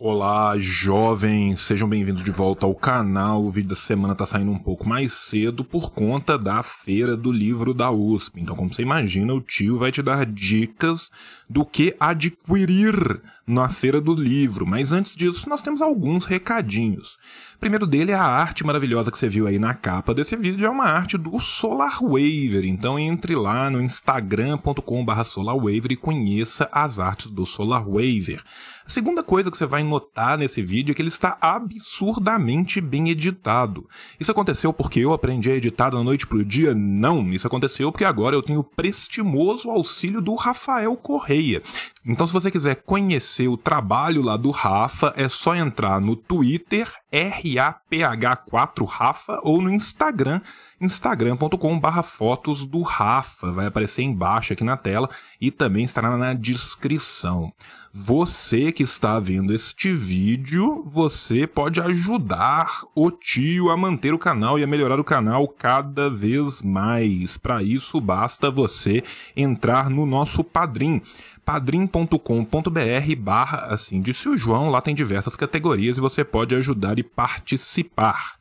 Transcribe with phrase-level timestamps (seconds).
[0.00, 3.44] Olá, jovens, sejam bem-vindos de volta ao canal.
[3.44, 7.32] O vídeo da semana tá saindo um pouco mais cedo por conta da feira do
[7.32, 8.40] livro da USP.
[8.40, 11.10] Então, como você imagina, o tio vai te dar dicas
[11.50, 14.64] do que adquirir na feira do livro.
[14.64, 17.18] Mas antes disso, nós temos alguns recadinhos.
[17.56, 20.64] O primeiro dele é a arte maravilhosa que você viu aí na capa desse vídeo,
[20.64, 22.64] é uma arte do Solar Waver.
[22.64, 28.44] Então, entre lá no instagram.com/solarwaver e conheça as artes do Solar Waver.
[28.86, 33.08] A segunda coisa que você vai notar nesse vídeo é que ele está absurdamente bem
[33.08, 33.88] editado.
[34.20, 36.74] Isso aconteceu porque eu aprendi a editar da noite pro dia?
[36.74, 41.62] Não, isso aconteceu porque agora eu tenho o prestimoso auxílio do Rafael Correia.
[42.10, 46.90] Então, se você quiser conhecer o trabalho lá do Rafa, é só entrar no Twitter,
[47.12, 50.40] RAPH4 Rafa, ou no Instagram,
[50.80, 53.52] instagram.com.br fotos do Rafa.
[53.52, 57.52] Vai aparecer embaixo aqui na tela e também estará na descrição.
[57.92, 64.58] Você que está vendo este vídeo, você pode ajudar o tio a manter o canal
[64.58, 67.36] e a melhorar o canal cada vez mais.
[67.36, 69.02] Para isso, basta você
[69.36, 71.02] entrar no nosso Padrim
[71.48, 77.02] padrim.com.br barra assim disse o João, lá tem diversas categorias e você pode ajudar e
[77.02, 78.34] participar.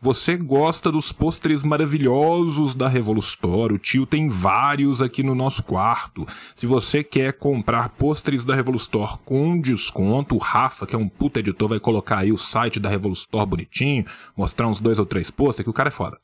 [0.00, 3.70] Você gosta dos pôsteres maravilhosos da Revolustor?
[3.70, 6.26] O tio tem vários aqui no nosso quarto.
[6.56, 11.40] Se você quer comprar pôsteres da Revolustor com desconto, o Rafa, que é um puta
[11.40, 15.64] editor, vai colocar aí o site da Revolustor bonitinho, mostrar uns dois ou três pôsteres,
[15.64, 16.16] que o cara é foda.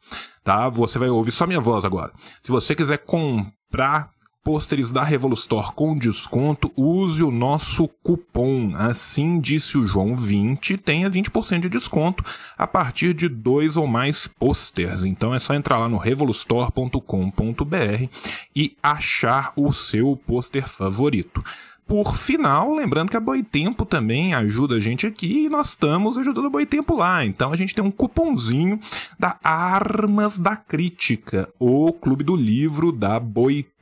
[0.43, 0.71] Tá?
[0.71, 2.13] Você vai ouvir só minha voz agora.
[2.43, 4.11] Se você quiser comprar
[4.43, 8.73] pôsteres da Revolustor com desconto, use o nosso cupom.
[8.75, 12.25] Assim disse o João 20, tenha 20% de desconto
[12.57, 15.05] a partir de dois ou mais pôsteres.
[15.05, 18.09] Então é só entrar lá no revolustor.com.br
[18.57, 21.45] e achar o seu pôster favorito.
[21.91, 26.47] Por final, lembrando que a Boitempo também ajuda a gente aqui e nós estamos ajudando
[26.47, 27.27] a Boitempo lá.
[27.27, 28.79] Então a gente tem um cupomzinho
[29.19, 33.80] da Armas da Crítica, o clube do livro da Boitempo.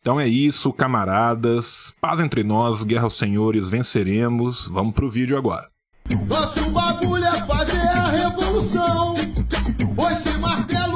[0.00, 1.94] Então é isso, camaradas.
[2.00, 4.66] Paz entre nós, guerra aos senhores, venceremos.
[4.66, 5.68] Vamos pro vídeo agora.
[6.26, 9.14] Nosso bagulho é fazer a revolução.
[10.40, 10.87] Martelo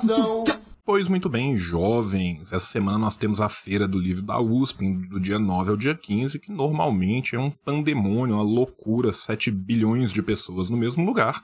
[0.00, 0.44] coração.
[0.84, 5.20] Pois muito bem, jovens, essa semana nós temos a Feira do Livro da USP, do
[5.20, 10.22] dia 9 ao dia 15, que normalmente é um pandemônio, uma loucura, 7 bilhões de
[10.22, 11.42] pessoas no mesmo lugar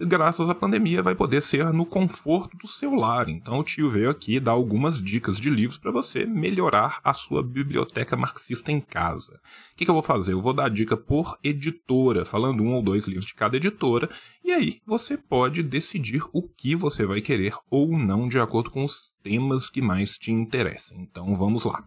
[0.00, 3.28] graças à pandemia, vai poder ser no conforto do seu lar.
[3.28, 7.42] Então o tio veio aqui dar algumas dicas de livros para você melhorar a sua
[7.42, 9.40] biblioteca marxista em casa.
[9.72, 10.32] O que, que, eu vou fazer?
[10.32, 14.08] Eu vou dar dica por editora, falando um ou dois livros de cada editora,
[14.44, 18.84] e aí você pode decidir o que você vai querer ou não de acordo com
[18.84, 20.98] os temas que mais te interessam.
[20.98, 21.84] Então vamos lá.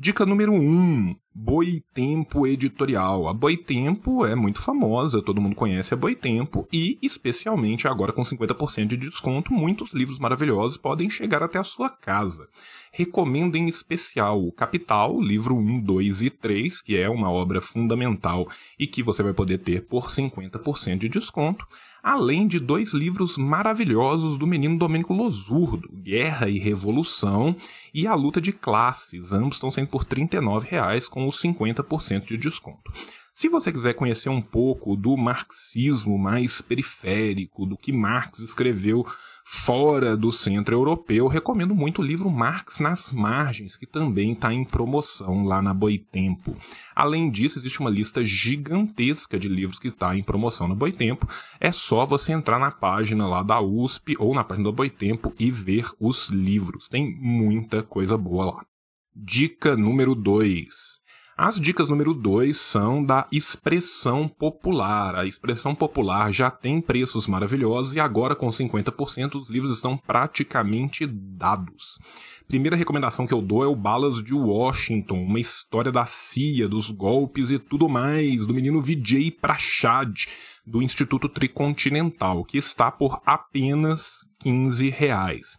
[0.00, 3.28] Dica número 1: um, Boitempo Editorial.
[3.28, 8.88] A Boitempo é muito famosa, todo mundo conhece a Boitempo e, especialmente agora com 50%
[8.88, 12.48] de desconto, muitos livros maravilhosos podem chegar até a sua casa.
[12.90, 18.48] Recomendo em especial o Capital, livro 1, 2 e 3, que é uma obra fundamental
[18.76, 21.64] e que você vai poder ter por 50% de desconto,
[22.02, 27.54] além de dois livros maravilhosos do menino Domênico Losurdo, Guerra e Revolução
[27.94, 32.36] e A Luta de Classes, ambos estão sendo por R$ 39,00 com os 50% de
[32.36, 32.90] desconto.
[33.38, 39.06] Se você quiser conhecer um pouco do marxismo mais periférico, do que Marx escreveu
[39.44, 44.64] fora do centro europeu, recomendo muito o livro Marx nas Margens, que também está em
[44.64, 46.56] promoção lá na Boitempo.
[46.96, 51.28] Além disso, existe uma lista gigantesca de livros que está em promoção na Boitempo.
[51.60, 55.48] É só você entrar na página lá da USP ou na página da Boitempo e
[55.48, 56.88] ver os livros.
[56.88, 58.66] Tem muita coisa boa lá.
[59.14, 60.98] Dica número 2.
[61.40, 65.14] As dicas número 2 são da expressão popular.
[65.14, 71.06] A expressão popular já tem preços maravilhosos e agora com 50% os livros estão praticamente
[71.06, 72.00] dados.
[72.48, 76.90] Primeira recomendação que eu dou é o Balas de Washington, uma história da CIA, dos
[76.90, 80.24] golpes e tudo mais, do menino Vijay Prashad,
[80.66, 85.56] do Instituto Tricontinental, que está por apenas 15 reais.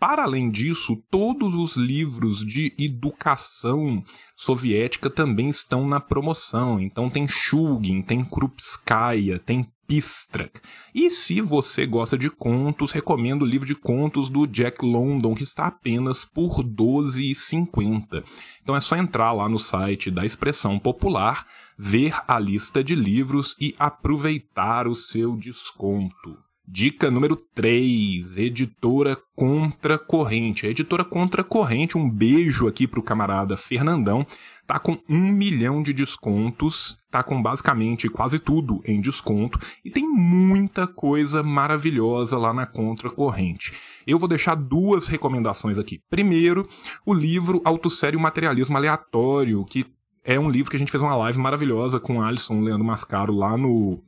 [0.00, 4.02] Para além disso, todos os livros de educação
[4.34, 6.80] soviética também estão na promoção.
[6.80, 10.58] Então tem Shulgin, tem Krupskaya, tem Pistrak.
[10.94, 15.42] E se você gosta de contos, recomendo o livro de contos do Jack London, que
[15.42, 18.24] está apenas por R$ 12,50.
[18.62, 21.44] Então é só entrar lá no site da Expressão Popular,
[21.76, 26.38] ver a lista de livros e aproveitar o seu desconto.
[26.72, 30.68] Dica número 3, editora Contra Corrente.
[30.68, 34.24] A editora Contra Corrente, um beijo aqui pro camarada Fernandão,
[34.68, 40.08] tá com um milhão de descontos, tá com basicamente quase tudo em desconto e tem
[40.08, 43.72] muita coisa maravilhosa lá na Contra Corrente.
[44.06, 46.00] Eu vou deixar duas recomendações aqui.
[46.08, 46.68] Primeiro,
[47.04, 49.84] o livro Autossério Materialismo Aleatório, que
[50.22, 53.56] é um livro que a gente fez uma live maravilhosa com Alisson Leandro Mascaro lá
[53.56, 54.00] no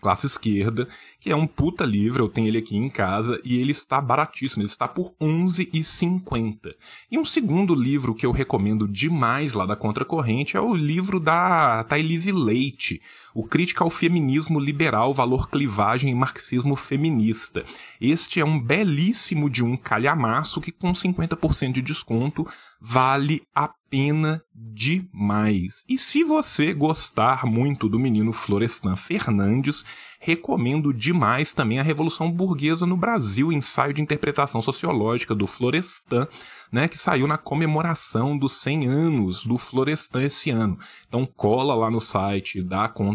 [0.00, 0.88] Classe Esquerda,
[1.20, 4.62] que é um puta livro, eu tenho ele aqui em casa e ele está baratíssimo,
[4.62, 6.74] ele está por R$11,50.
[7.10, 11.84] E um segundo livro que eu recomendo demais lá da Contracorrente é o livro da
[11.84, 13.00] Thailise Leite,
[13.34, 17.64] o Crítica ao Feminismo Liberal, Valor, Clivagem e Marxismo Feminista.
[18.00, 22.46] Este é um belíssimo de um calhamaço que com 50% de desconto
[22.80, 25.84] vale a pena demais.
[25.88, 29.84] E se você gostar muito do menino Florestan Fernandes,
[30.18, 36.26] recomendo demais também a Revolução Burguesa no Brasil, ensaio de interpretação sociológica do Florestan,
[36.72, 40.76] né, que saiu na comemoração dos 100 anos do Florestan esse ano.
[41.06, 42.62] Então cola lá no site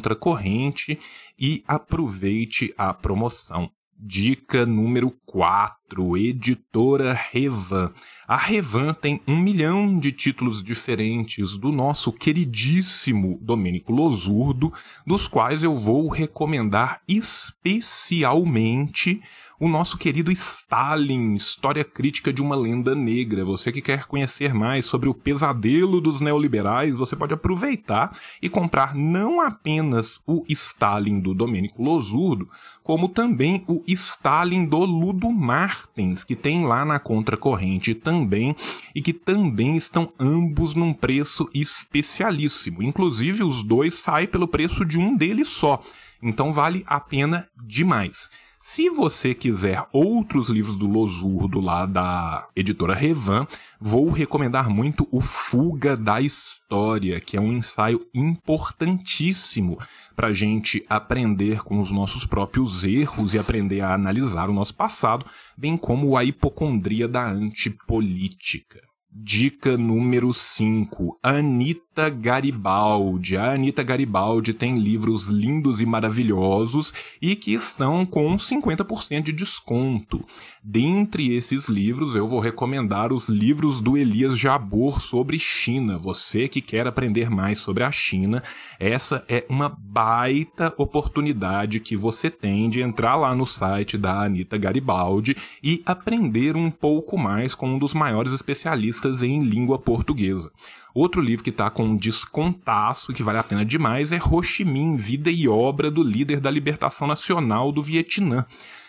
[0.10, 1.00] da Contracorrente
[1.40, 3.72] e aproveite a promoção.
[3.96, 5.79] Dica número 4,
[6.18, 7.92] editora Revan.
[8.28, 14.72] A Revan tem um milhão de títulos diferentes do nosso queridíssimo Domênico Losurdo,
[15.06, 19.20] dos quais eu vou recomendar especialmente
[19.60, 23.44] o nosso querido Stalin, História Crítica de uma Lenda Negra.
[23.44, 28.96] Você que quer conhecer mais sobre o pesadelo dos neoliberais, você pode aproveitar e comprar
[28.96, 32.48] não apenas o Stalin do Domênico Losurdo,
[32.82, 35.30] como também o Stalin do Ludo
[35.80, 38.56] Martens, que tem lá na contracorrente também,
[38.94, 42.84] e que também estão ambos num preço especialíssimo.
[42.84, 45.82] Inclusive, os dois saem pelo preço de um deles só.
[46.22, 48.30] Então vale a pena demais.
[48.62, 53.48] Se você quiser outros livros do Losurdo lá da editora Revan,
[53.80, 59.78] vou recomendar muito o Fuga da História, que é um ensaio importantíssimo
[60.14, 64.76] para a gente aprender com os nossos próprios erros e aprender a analisar o nosso
[64.76, 65.26] passado,
[65.58, 68.89] bem como a hipocondria da antipolítica.
[69.12, 71.18] Dica número 5.
[71.24, 73.38] Anitta Garibaldi.
[73.38, 80.24] A Anitta Garibaldi tem livros lindos e maravilhosos e que estão com 50% de desconto.
[80.64, 85.98] Dentre esses livros, eu vou recomendar os livros do Elias Jabor sobre China.
[85.98, 88.44] Você que quer aprender mais sobre a China,
[88.80, 94.58] essa é uma baita oportunidade que você tem de entrar lá no site da Anitta
[94.58, 100.52] Garibaldi e aprender um pouco mais com um dos maiores especialistas em língua portuguesa.
[100.94, 104.66] Outro livro que está com um descontaço que vale a pena demais é Ho Chi
[104.66, 108.46] Minh, Vida e Obra do Líder da Libertação Nacional do Vietnã.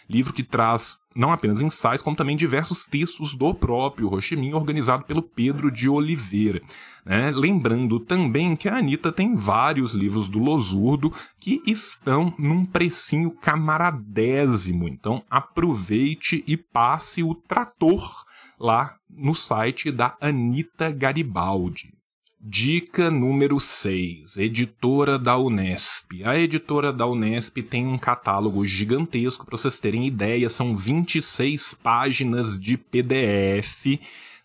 [0.08, 4.54] Livro que traz não apenas ensaios, como também diversos textos do próprio Ho Chi Minh,
[4.54, 6.60] organizado pelo Pedro de Oliveira.
[7.04, 7.30] Né?
[7.30, 14.88] Lembrando também que a Anitta tem vários livros do Losurdo que estão num precinho camaradésimo.
[14.88, 18.24] Então aproveite e passe o trator
[18.60, 21.94] lá no site da Anita Garibaldi.
[22.42, 26.22] Dica número 6, editora da Unesp.
[26.24, 32.58] A editora da Unesp tem um catálogo gigantesco, para vocês terem ideia, são 26 páginas
[32.58, 33.98] de PDF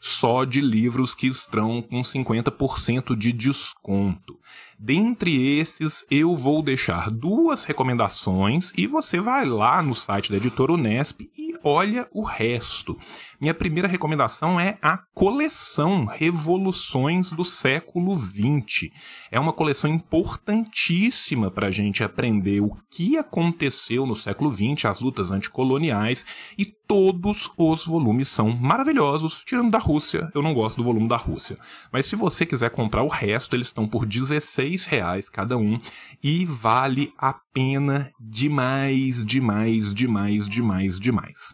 [0.05, 4.37] só de livros que estão com 50% de desconto.
[4.77, 10.73] Dentre esses, eu vou deixar duas recomendações e você vai lá no site da editora
[10.73, 12.95] Unesp e olha o resto.
[13.45, 18.89] Minha primeira recomendação é a coleção Revoluções do século XX.
[19.29, 24.99] É uma coleção importantíssima para a gente aprender o que aconteceu no século XX, as
[24.99, 26.25] lutas anticoloniais,
[26.57, 30.29] e todos os volumes são maravilhosos, tirando da Rússia.
[30.33, 31.57] Eu não gosto do volume da Rússia.
[31.91, 35.79] Mas se você quiser comprar o resto, eles estão por 16 reais cada um
[36.23, 41.53] e vale a pena demais, demais, demais, demais, demais.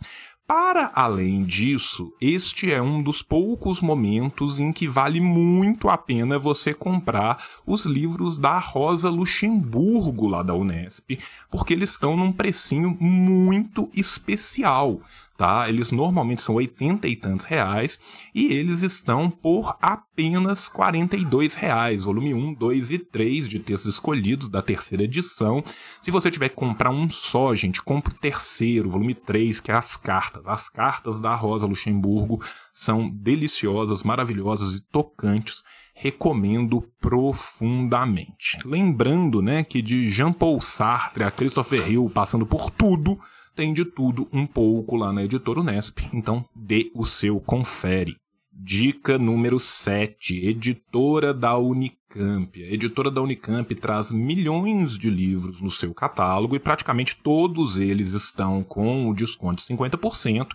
[0.53, 6.37] Para além disso, este é um dos poucos momentos em que vale muito a pena
[6.37, 11.17] você comprar os livros da Rosa Luxemburgo lá da Unesp,
[11.49, 14.99] porque eles estão num precinho muito especial
[15.41, 15.67] tá?
[15.67, 17.97] Eles normalmente são oitenta e tantos reais
[18.31, 22.03] e eles estão por apenas quarenta e dois reais.
[22.03, 25.63] Volume 1, 2 e 3 de textos escolhidos da terceira edição.
[25.99, 29.73] Se você tiver que comprar um só, gente, compre o terceiro, volume 3, que é
[29.73, 30.43] as cartas.
[30.45, 32.39] As cartas da Rosa Luxemburgo
[32.71, 35.63] são deliciosas, maravilhosas e tocantes
[36.01, 38.57] recomendo profundamente.
[38.65, 43.19] Lembrando, né, que de Jean-Paul Sartre a Christopher Hill, passando por tudo,
[43.55, 48.15] tem de tudo um pouco lá na editora Unesp, então dê o seu confere.
[48.53, 52.61] Dica número 7, editora da Unicamp.
[52.61, 58.13] A editora da Unicamp traz milhões de livros no seu catálogo e praticamente todos eles
[58.13, 60.49] estão com o desconto de 50%.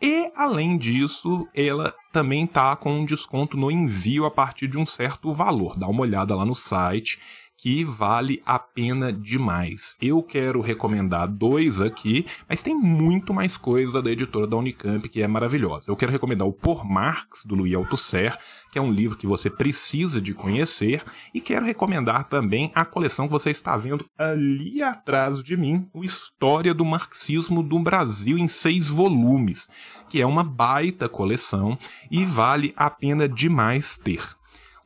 [0.00, 4.86] E, além disso, ela também está com um desconto no envio a partir de um
[4.86, 5.76] certo valor.
[5.76, 7.18] Dá uma olhada lá no site
[7.58, 9.96] que vale a pena demais.
[10.00, 15.20] Eu quero recomendar dois aqui, mas tem muito mais coisa da editora da Unicamp que
[15.20, 15.90] é maravilhosa.
[15.90, 18.38] Eu quero recomendar o Por Marx, do Louis Althusser,
[18.70, 21.02] que é um livro que você precisa de conhecer,
[21.34, 26.04] e quero recomendar também a coleção que você está vendo ali atrás de mim, o
[26.04, 29.68] História do Marxismo do Brasil em seis volumes,
[30.08, 31.76] que é uma baita coleção
[32.08, 34.37] e vale a pena demais ter.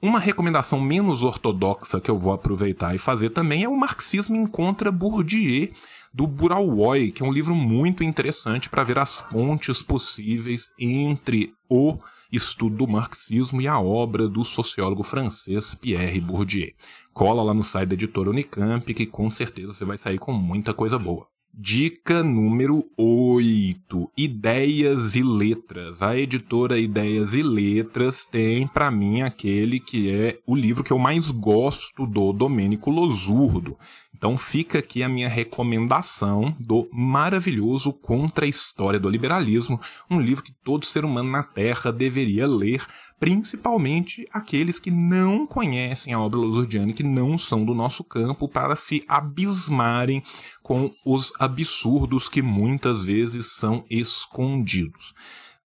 [0.04, 4.90] Uma recomendação menos ortodoxa que eu vou aproveitar e fazer também é o Marxismo Encontra
[4.90, 5.70] Bourdieu,
[6.12, 11.96] do Burawoy, que é um livro muito interessante para ver as pontes possíveis entre o
[12.32, 16.72] estudo do marxismo e a obra do sociólogo francês Pierre Bourdieu.
[17.14, 20.74] Cola lá no site da editora Unicamp, que com certeza você vai sair com muita
[20.74, 21.31] coisa boa.
[21.54, 26.00] Dica número 8: Ideias e Letras.
[26.00, 30.98] A editora Ideias e Letras tem para mim aquele que é o livro que eu
[30.98, 33.76] mais gosto do Domênico Losurdo.
[34.22, 40.44] Então fica aqui a minha recomendação do maravilhoso Contra a História do Liberalismo, um livro
[40.44, 42.86] que todo ser humano na Terra deveria ler,
[43.18, 48.46] principalmente aqueles que não conhecem a obra losurdiana e que não são do nosso campo,
[48.46, 50.22] para se abismarem
[50.62, 55.14] com os absurdos que muitas vezes são escondidos.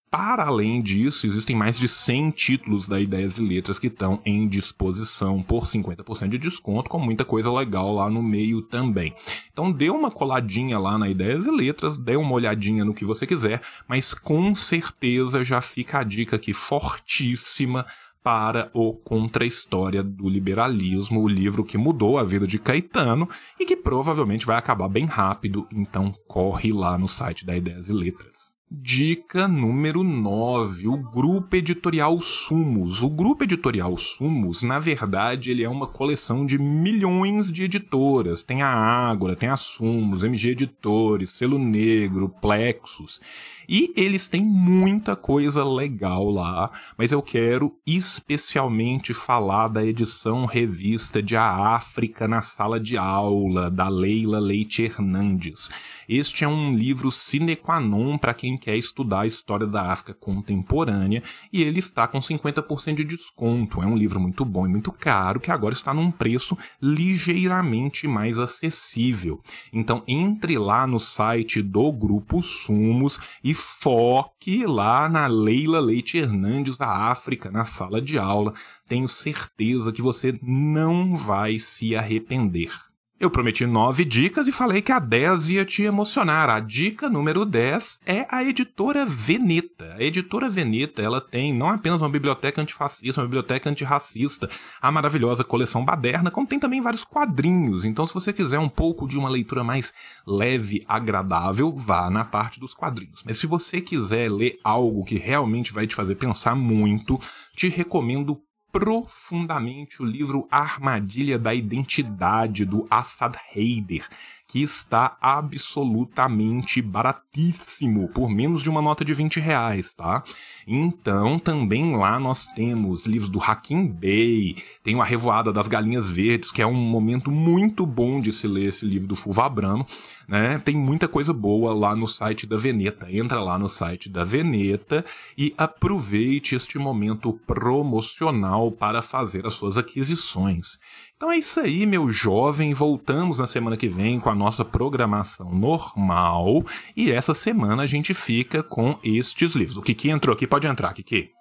[0.10, 4.48] Para além disso, existem mais de 100 títulos da Ideias e Letras que estão em
[4.48, 9.14] disposição por 50% de desconto, com muita coisa legal lá no meio também.
[9.52, 13.28] Então dê uma coladinha lá na Ideias e Letras, dê uma olhadinha no que você
[13.28, 17.86] quiser, mas com certeza já fica a dica aqui fortíssima
[18.24, 23.28] para o Contra-História do Liberalismo, o livro que mudou a vida de Caetano
[23.60, 27.94] e que provavelmente vai acabar bem rápido, então corre lá no site da Ideias e
[27.94, 28.57] Letras.
[28.70, 33.02] Dica número 9, o grupo editorial Sumos.
[33.02, 38.44] O grupo editorial Sumos, na verdade, ele é uma coleção de milhões de editoras.
[38.44, 43.22] Tem a Ágora, tem a Sumos, MG Editores, Selo Negro, Plexus.
[43.68, 51.22] E eles têm muita coisa legal lá, mas eu quero especialmente falar da edição revista
[51.22, 55.70] de A África na Sala de Aula, da Leila Leite Hernandes.
[56.08, 60.14] Este é um livro sine qua non para quem quer estudar a história da África
[60.14, 61.22] contemporânea
[61.52, 63.82] e ele está com 50% de desconto.
[63.82, 68.40] É um livro muito bom e muito caro que agora está num preço ligeiramente mais
[68.40, 69.42] acessível.
[69.74, 76.78] Então entre lá no site do Grupo Sumos e foque lá na Leila Leite Hernandes
[76.78, 78.54] da África na sala de aula.
[78.88, 82.72] Tenho certeza que você não vai se arrepender.
[83.20, 86.52] Eu prometi nove dicas e falei que a 10 ia te emocionar.
[86.52, 89.96] A dica número 10 é a editora Veneta.
[89.98, 94.48] A editora Veneta, ela tem não apenas uma biblioteca antifascista, uma biblioteca antirracista,
[94.80, 97.86] a maravilhosa coleção Baderna, como tem também vários quadrinhos.
[97.86, 99.92] Então, se você quiser um pouco de uma leitura mais
[100.24, 103.24] leve, agradável, vá na parte dos quadrinhos.
[103.26, 107.20] Mas se você quiser ler algo que realmente vai te fazer pensar muito,
[107.56, 108.40] te recomendo
[108.72, 114.08] profundamente o livro Armadilha da Identidade, do Assad Heider,
[114.48, 120.24] que está absolutamente baratíssimo, por menos de uma nota de 20 reais, tá?
[120.66, 126.52] Então, também lá nós temos livros do Hakim Bey, tem a Revoada das Galinhas Verdes,
[126.52, 129.86] que é um momento muito bom de se ler esse livro do Fulvabrano,
[130.28, 130.60] né?
[130.60, 133.08] Tem muita coisa boa lá no site da Veneta.
[133.10, 135.06] Entra lá no site da Veneta
[135.38, 140.78] e aproveite este momento promocional para fazer as suas aquisições.
[141.18, 142.74] Então é isso aí, meu jovem.
[142.76, 146.64] Voltamos na semana que vem com a nossa programação normal.
[146.96, 149.78] E essa semana a gente fica com estes livros.
[149.78, 151.32] O Kiki entrou aqui, pode entrar, Kiki.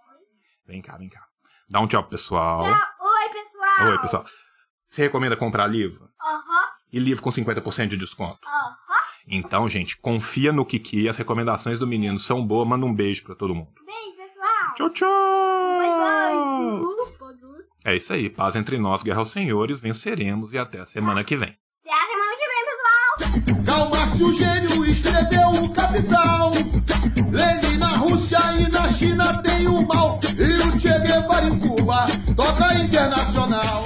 [0.67, 1.21] Vem cá, vem cá.
[1.69, 2.63] Dá um tchau pro pessoal.
[2.65, 2.73] Oi,
[3.29, 3.91] pessoal.
[3.91, 4.25] Oi, pessoal.
[4.89, 6.09] Você recomenda comprar livro?
[6.23, 8.39] Aham, E livro com 50% de desconto?
[8.47, 8.77] aham.
[9.29, 13.35] Então, gente, confia no Kiki, as recomendações do menino são boas, manda um beijo pra
[13.35, 13.73] todo mundo.
[13.85, 14.75] Beijo, pessoal.
[14.75, 15.46] Tchau, tchau!
[17.87, 21.37] É isso aí, paz entre nós, guerra aos senhores, venceremos e até a semana que
[21.37, 21.57] vem.
[21.85, 23.65] Até a semana que vem, pessoal.
[23.65, 26.51] Karl Marx, o gênio, escreveu o Capital.
[27.31, 30.19] Lenin na Rússia e na China tem o mal.
[30.37, 33.85] E o Che Guevara em Cuba toca internacional.